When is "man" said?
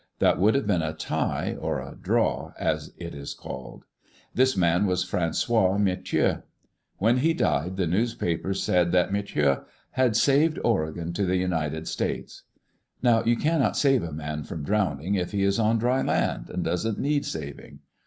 4.57-4.87, 14.11-14.41